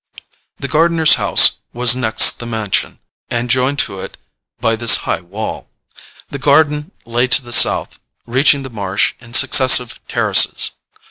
[0.57, 4.17] The gardener's house was next the mansion, and joined to it
[4.59, 5.69] by this high wall.
[6.29, 10.71] The garden lay to the south, reaching the marsh in successive terraces.